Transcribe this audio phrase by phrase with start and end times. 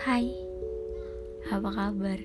[0.00, 0.32] Hai,
[1.52, 2.16] apa kabar?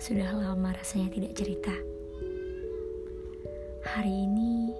[0.00, 1.76] Sudah lama rasanya tidak cerita.
[3.92, 4.72] Hari ini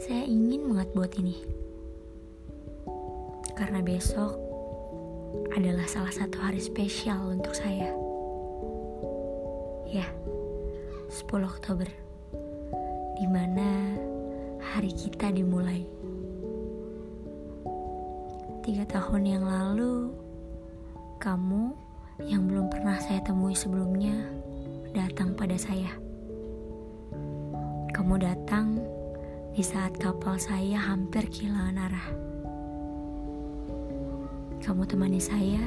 [0.00, 1.44] saya ingin banget buat ini.
[3.52, 4.32] Karena besok
[5.52, 7.92] adalah salah satu hari spesial untuk saya.
[9.92, 10.08] Ya,
[11.12, 11.92] 10 Oktober.
[13.20, 13.92] Di mana
[14.56, 15.84] hari kita dimulai.
[18.62, 20.14] Tiga tahun yang lalu,
[21.18, 21.74] kamu
[22.22, 24.14] yang belum pernah saya temui sebelumnya
[24.94, 25.90] datang pada saya.
[27.90, 28.78] Kamu datang
[29.50, 32.08] di saat kapal saya hampir kehilangan arah.
[34.62, 35.66] Kamu temani saya,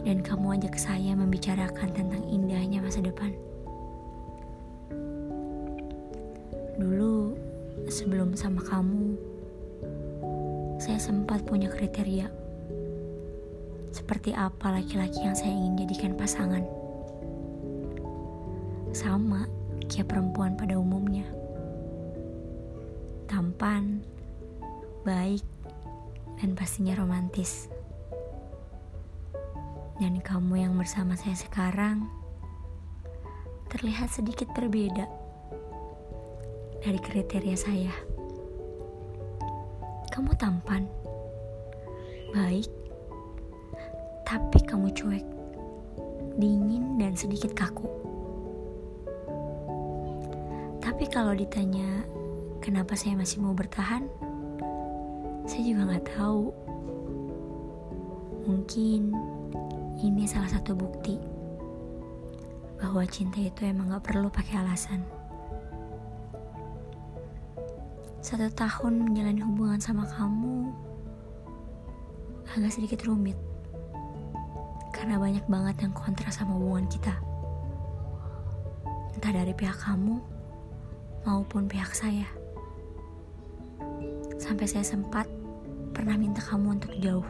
[0.00, 3.36] dan kamu ajak saya membicarakan tentang indahnya masa depan.
[6.80, 7.36] Dulu,
[7.92, 9.12] sebelum sama kamu,
[10.80, 12.32] saya sempat punya kriteria.
[13.92, 16.64] Seperti apa laki-laki yang saya ingin jadikan pasangan.
[18.96, 19.44] Sama
[19.92, 21.28] kayak perempuan pada umumnya.
[23.28, 24.00] Tampan,
[25.04, 25.44] baik,
[26.40, 27.68] dan pastinya romantis.
[30.00, 32.08] Dan kamu yang bersama saya sekarang
[33.68, 35.04] terlihat sedikit berbeda
[36.80, 38.19] dari kriteria saya.
[40.10, 40.84] Kamu tampan,
[42.34, 42.66] baik,
[44.26, 45.26] tapi kamu cuek,
[46.36, 47.86] dingin, dan sedikit kaku.
[50.82, 52.04] Tapi kalau ditanya
[52.60, 54.04] kenapa saya masih mau bertahan,
[55.46, 56.52] saya juga nggak tahu.
[58.50, 59.14] Mungkin
[60.00, 61.20] ini salah satu bukti
[62.80, 65.19] bahwa cinta itu emang gak perlu pakai alasan.
[68.20, 70.68] Satu tahun menjalani hubungan sama kamu
[72.52, 73.32] agak sedikit rumit.
[74.92, 77.16] Karena banyak banget yang kontra sama hubungan kita.
[79.16, 80.20] Entah dari pihak kamu
[81.24, 82.28] maupun pihak saya.
[84.36, 85.24] Sampai saya sempat
[85.96, 87.28] pernah minta kamu untuk jauh.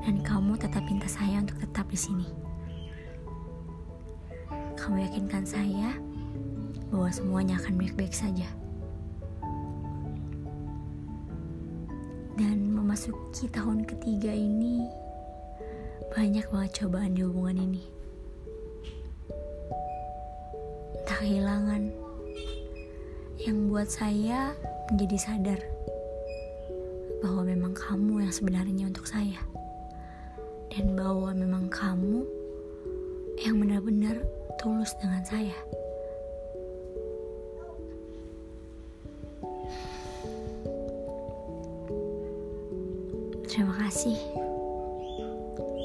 [0.00, 2.28] Dan kamu tetap minta saya untuk tetap di sini.
[4.80, 5.92] Kamu yakinkan saya
[6.88, 8.63] bahwa semuanya akan baik-baik saja.
[12.34, 14.82] Dan memasuki tahun ketiga ini
[16.10, 17.84] banyak banget cobaan di hubungan ini.
[20.98, 21.82] Entah kehilangan
[23.38, 24.50] yang buat saya
[24.90, 25.60] menjadi sadar
[27.22, 29.38] bahwa memang kamu yang sebenarnya untuk saya.
[30.74, 32.26] Dan bahwa memang kamu
[33.46, 34.26] yang benar-benar
[34.58, 35.54] tulus dengan saya.
[43.54, 44.18] Terima kasih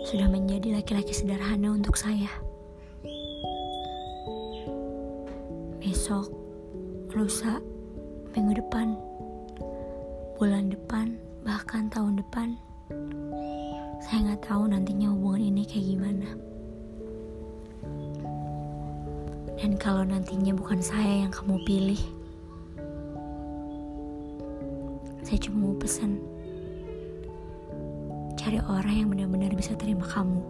[0.10, 2.26] sudah menjadi laki-laki sederhana untuk saya.
[5.78, 6.34] Besok,
[7.14, 7.62] lusa,
[8.34, 8.98] minggu depan,
[10.42, 11.14] bulan depan,
[11.46, 12.58] bahkan tahun depan,
[14.02, 16.30] saya nggak tahu nantinya hubungan ini kayak gimana.
[19.62, 22.02] Dan kalau nantinya bukan saya yang kamu pilih,
[25.22, 26.39] saya cuma mau pesan
[28.50, 30.42] cari orang yang benar-benar bisa terima kamu.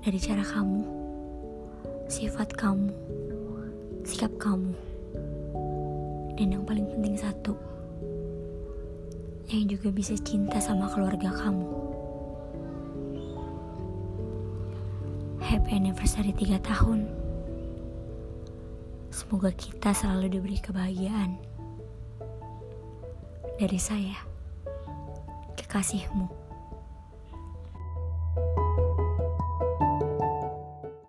[0.00, 0.80] Dari cara kamu,
[2.08, 2.88] sifat kamu,
[4.08, 4.72] sikap kamu.
[6.32, 7.52] Dan yang paling penting satu,
[9.52, 11.68] yang juga bisa cinta sama keluarga kamu.
[15.44, 17.04] Happy anniversary 3 tahun.
[19.12, 21.36] Semoga kita selalu diberi kebahagiaan.
[23.60, 24.27] Dari saya
[25.78, 26.28] kekasihmu.